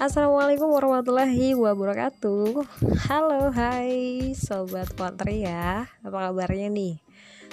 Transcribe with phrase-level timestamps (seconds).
[0.00, 2.64] Assalamualaikum warahmatullahi wabarakatuh.
[3.04, 5.92] Halo hai sobat potri ya.
[6.00, 6.96] Apa kabarnya nih?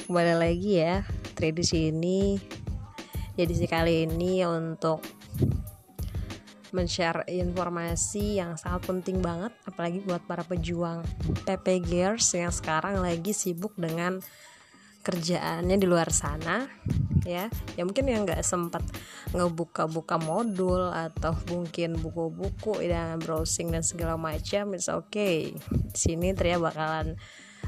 [0.08, 1.04] Kembali lagi ya
[1.36, 2.40] Tri sini.
[3.36, 5.04] Edisi kali ini untuk
[6.72, 11.04] men-share informasi yang sangat penting banget apalagi buat para pejuang
[11.44, 14.24] PP Gears yang sekarang lagi sibuk dengan
[15.04, 16.64] kerjaannya di luar sana
[17.28, 18.82] ya ya mungkin yang nggak sempat
[19.36, 25.52] ngebuka-buka modul atau mungkin buku-buku dan browsing dan segala macam it's okay
[25.92, 27.20] sini Tria bakalan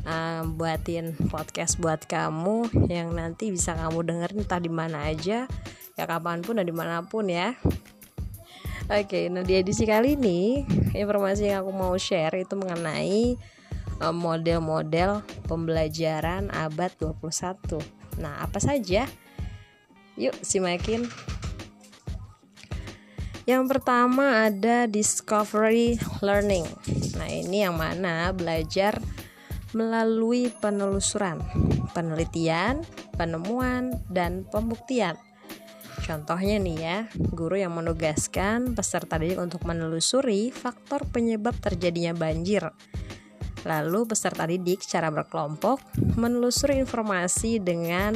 [0.08, 5.44] uh, buatin podcast buat kamu yang nanti bisa kamu dengerin entah di mana aja
[6.00, 7.60] ya kapan pun dan di mana pun ya
[8.90, 10.66] Oke, okay, nah di edisi kali ini
[10.98, 13.38] informasi yang aku mau share itu mengenai
[14.02, 17.86] uh, model-model pembelajaran abad 21.
[18.18, 19.06] Nah, apa saja?
[20.20, 21.08] Yuk simakin.
[23.48, 26.68] Yang pertama ada discovery learning.
[27.18, 29.00] Nah, ini yang mana belajar
[29.74, 31.42] melalui penelusuran,
[31.96, 32.86] penelitian,
[33.18, 35.18] penemuan, dan pembuktian.
[36.06, 36.98] Contohnya nih ya,
[37.34, 42.70] guru yang menugaskan peserta didik untuk menelusuri faktor penyebab terjadinya banjir
[43.68, 45.84] Lalu peserta didik secara berkelompok
[46.16, 48.16] menelusuri informasi dengan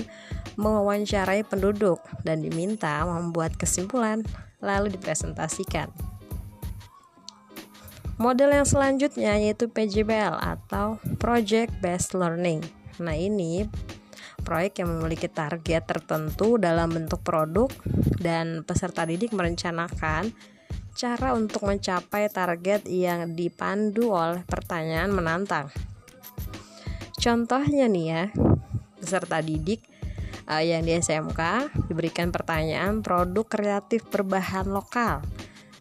[0.56, 4.22] mewawancarai penduduk dan diminta membuat kesimpulan
[4.64, 5.92] lalu dipresentasikan.
[8.22, 12.62] Model yang selanjutnya yaitu PJBL atau Project Based Learning.
[13.02, 13.66] Nah, ini
[14.46, 17.68] proyek yang memiliki target tertentu dalam bentuk produk
[18.22, 20.30] dan peserta didik merencanakan
[20.94, 25.74] cara untuk mencapai target yang dipandu oleh pertanyaan menantang.
[27.18, 28.24] Contohnya nih ya,
[29.02, 29.93] peserta didik
[30.48, 35.24] uh, yang di SMK diberikan pertanyaan produk kreatif berbahan lokal.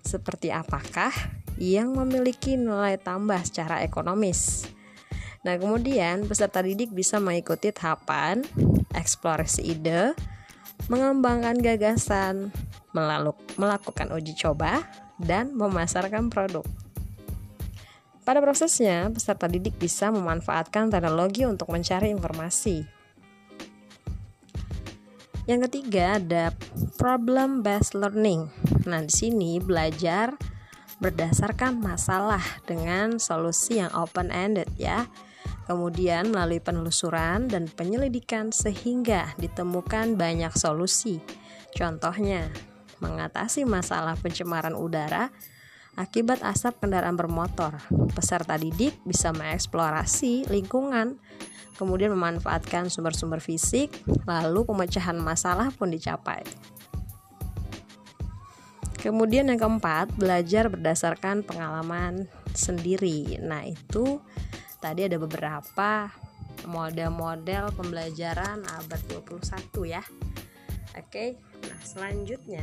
[0.02, 1.14] Seperti apakah
[1.56, 4.66] yang memiliki nilai tambah secara ekonomis?
[5.42, 8.46] Nah, kemudian peserta didik bisa mengikuti tahapan
[8.94, 10.14] eksplorasi ide,
[10.86, 12.54] mengembangkan gagasan,
[12.94, 14.86] melaluk, melakukan uji coba,
[15.18, 16.62] dan memasarkan produk.
[18.22, 23.01] Pada prosesnya, peserta didik bisa memanfaatkan teknologi untuk mencari informasi.
[25.42, 26.54] Yang ketiga ada
[26.94, 28.46] problem based learning.
[28.86, 30.38] Nah, di sini belajar
[31.02, 35.10] berdasarkan masalah dengan solusi yang open ended ya.
[35.66, 41.18] Kemudian melalui penelusuran dan penyelidikan sehingga ditemukan banyak solusi.
[41.74, 42.46] Contohnya,
[43.02, 45.34] mengatasi masalah pencemaran udara
[45.96, 47.76] akibat asap kendaraan bermotor.
[48.16, 51.20] Peserta didik bisa mengeksplorasi lingkungan,
[51.76, 53.92] kemudian memanfaatkan sumber-sumber fisik,
[54.24, 56.44] lalu pemecahan masalah pun dicapai.
[59.02, 63.34] Kemudian yang keempat, belajar berdasarkan pengalaman sendiri.
[63.42, 64.22] Nah, itu
[64.78, 66.06] tadi ada beberapa
[66.70, 70.02] model-model pembelajaran abad 21 ya.
[70.94, 71.34] Oke.
[71.66, 72.62] Nah, selanjutnya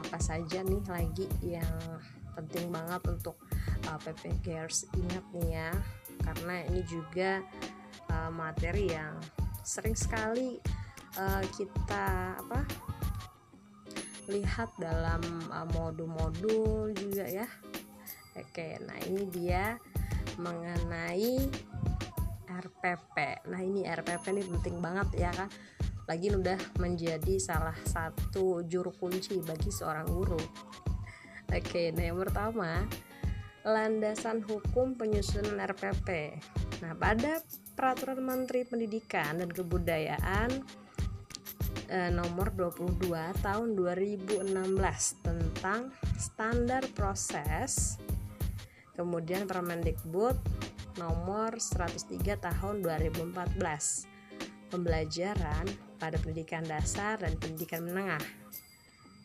[0.00, 1.76] apa saja nih lagi yang
[2.34, 3.36] penting banget untuk
[3.86, 5.70] uh, PP Cares ingat nih ya.
[6.20, 7.44] Karena ini juga
[8.08, 9.16] uh, materi yang
[9.60, 10.56] sering sekali
[11.20, 12.60] uh, kita apa
[14.30, 15.20] lihat dalam
[15.52, 17.48] uh, modul-modul juga ya.
[18.38, 19.76] Oke nah ini dia
[20.40, 21.50] mengenai
[22.50, 23.16] RPP
[23.50, 25.48] nah ini RPP ini penting banget ya kan
[26.10, 30.42] lagi udah menjadi salah satu juru kunci bagi seorang guru.
[31.46, 32.82] Oke, nah yang pertama
[33.62, 36.34] landasan hukum penyusunan RPP.
[36.82, 37.38] Nah, pada
[37.78, 40.50] Peraturan Menteri Pendidikan dan Kebudayaan
[41.86, 43.06] eh, nomor 22
[43.38, 44.50] tahun 2016
[45.22, 48.02] tentang standar proses
[48.98, 50.36] kemudian Permendikbud
[50.98, 54.19] nomor 103 tahun 2014
[54.70, 55.66] pembelajaran
[55.98, 58.22] pada pendidikan dasar dan pendidikan menengah.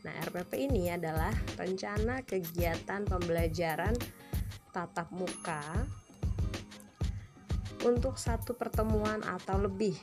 [0.06, 3.95] Nah, RPP ini adalah rencana kegiatan pembelajaran
[4.74, 5.63] tatap muka
[7.86, 9.95] untuk satu pertemuan atau lebih.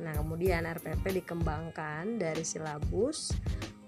[0.00, 3.32] Nah, kemudian RPP dikembangkan dari silabus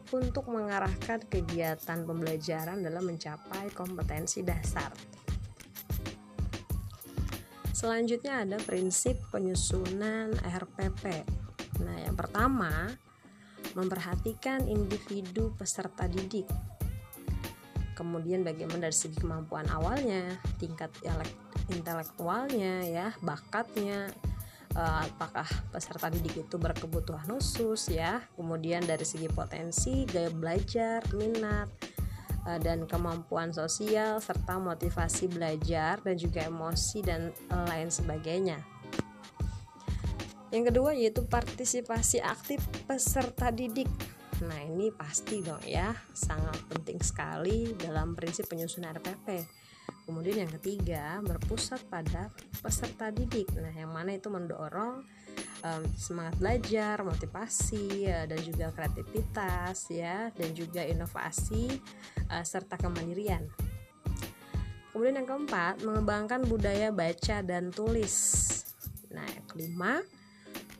[0.08, 4.93] untuk mengarahkan kegiatan pembelajaran dalam mencapai kompetensi dasar.
[7.78, 11.22] Selanjutnya ada prinsip penyusunan RPP.
[11.86, 12.90] Nah, yang pertama,
[13.78, 16.50] memperhatikan individu peserta didik.
[17.94, 20.26] Kemudian bagaimana dari segi kemampuan awalnya,
[20.58, 20.90] tingkat
[21.70, 24.10] intelektualnya ya, bakatnya,
[24.75, 31.70] eh, apakah peserta didik itu berkebutuhan khusus ya kemudian dari segi potensi gaya belajar minat
[32.56, 37.29] dan kemampuan sosial serta motivasi belajar dan juga emosi dan
[37.69, 38.65] lain sebagainya.
[40.49, 43.93] Yang kedua yaitu partisipasi aktif peserta didik.
[44.49, 49.57] Nah, ini pasti dong ya, sangat penting sekali dalam prinsip penyusunan RPP.
[50.08, 52.32] Kemudian yang ketiga, berpusat pada
[52.64, 53.52] peserta didik.
[53.60, 55.05] Nah, yang mana itu mendorong
[55.60, 61.76] um, semangat belajar, motivasi, uh, dan juga kreativitas ya, dan juga inovasi
[62.32, 63.44] uh, serta kemandirian.
[64.96, 68.16] Kemudian yang keempat, mengembangkan budaya baca dan tulis.
[69.12, 70.00] Nah, yang kelima,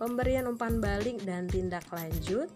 [0.01, 2.49] pemberian umpan balik dan tindak lanjut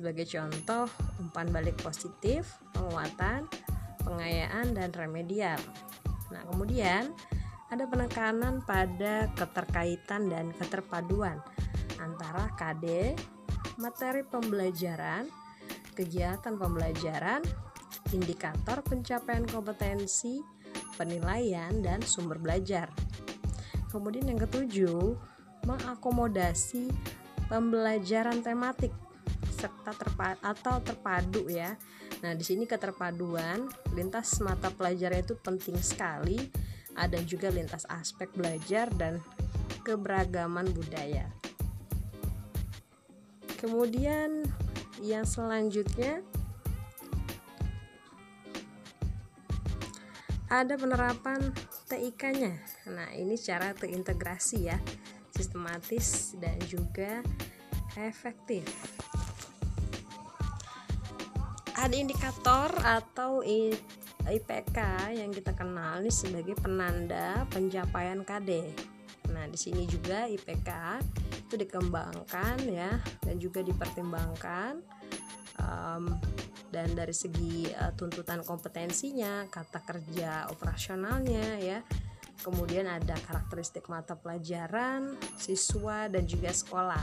[0.00, 0.88] sebagai contoh
[1.20, 3.44] umpan balik positif, penguatan,
[4.02, 5.58] pengayaan, dan remedial.
[6.30, 7.10] Nah, kemudian
[7.70, 11.38] ada penekanan pada keterkaitan dan keterpaduan
[12.02, 13.14] antara KD,
[13.78, 15.30] materi pembelajaran,
[15.94, 17.44] kegiatan pembelajaran,
[18.10, 20.42] indikator pencapaian kompetensi,
[20.98, 22.90] penilaian, dan sumber belajar.
[23.90, 25.14] Kemudian yang ketujuh,
[25.66, 26.88] mengakomodasi
[27.50, 28.94] pembelajaran tematik
[29.50, 31.76] serta terpadu atau terpadu ya.
[32.20, 33.64] Nah, di sini keterpaduan
[33.96, 36.38] lintas mata pelajaran itu penting sekali.
[36.92, 39.24] Ada juga lintas aspek belajar dan
[39.86, 41.32] keberagaman budaya.
[43.56, 44.44] Kemudian
[45.00, 46.20] yang selanjutnya
[50.50, 51.54] ada penerapan
[51.88, 52.52] TIK-nya.
[52.92, 54.76] Nah, ini cara terintegrasi ya
[55.30, 57.24] sistematis dan juga
[57.96, 58.66] efektif.
[61.80, 64.78] Ada indikator atau IPK
[65.16, 68.68] yang kita kenal ini sebagai penanda pencapaian KD.
[69.32, 71.00] Nah, di sini juga IPK
[71.48, 74.84] itu dikembangkan ya dan juga dipertimbangkan
[75.56, 76.20] um,
[76.68, 81.80] dan dari segi uh, tuntutan kompetensinya, kata kerja operasionalnya ya
[82.40, 87.02] kemudian ada karakteristik mata pelajaran siswa dan juga sekolah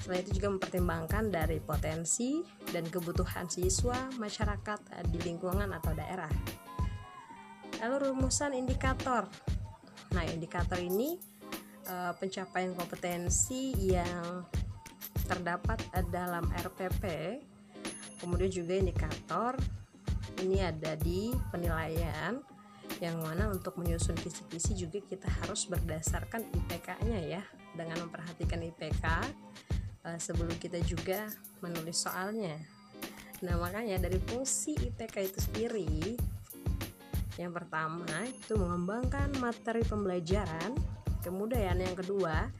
[0.00, 2.40] selain itu juga mempertimbangkan dari potensi
[2.72, 6.30] dan kebutuhan siswa masyarakat eh, di lingkungan atau daerah.
[7.80, 9.28] Lalu rumusan indikator.
[10.16, 11.20] Nah indikator ini
[11.88, 14.44] eh, pencapaian kompetensi yang
[15.30, 15.78] terdapat
[16.10, 17.04] dalam RPP
[18.20, 19.54] kemudian juga indikator
[20.44, 22.36] ini ada di penilaian
[23.00, 27.42] yang mana untuk menyusun kisi-kisi juga kita harus berdasarkan IPK-nya ya.
[27.70, 29.04] Dengan memperhatikan IPK
[30.04, 31.28] uh, eh, sebelum kita juga
[31.60, 32.56] menulis soalnya.
[33.40, 35.90] Nah makanya dari fungsi IPK itu sendiri
[37.40, 40.76] yang pertama itu mengembangkan materi pembelajaran.
[41.24, 42.52] Kemudian yang kedua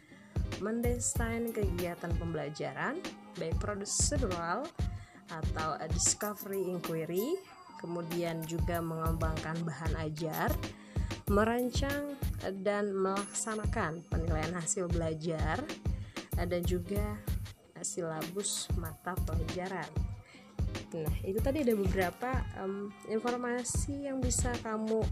[0.64, 2.96] mendesain kegiatan pembelajaran
[3.36, 4.64] baik prosedural
[5.28, 7.36] atau discovery inquiry.
[7.76, 10.52] Kemudian juga mengembangkan bahan ajar,
[11.32, 12.12] merancang
[12.60, 15.64] dan melaksanakan penilaian hasil belajar,
[16.36, 17.16] dan juga
[17.82, 19.88] silabus mata pelajaran.
[20.94, 22.30] Nah, itu tadi ada beberapa
[22.62, 25.02] um, informasi yang bisa kamu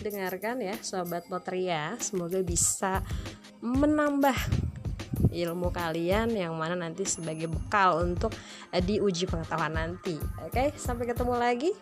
[0.00, 1.96] dengarkan ya, sobat Potria.
[2.00, 3.04] Semoga bisa
[3.60, 4.36] menambah
[5.32, 8.32] ilmu kalian yang mana nanti sebagai bekal untuk
[8.72, 10.16] uh, diuji pengetahuan nanti.
[10.44, 11.72] Oke, sampai ketemu lagi.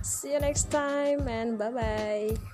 [0.00, 2.49] See you next time and bye bye.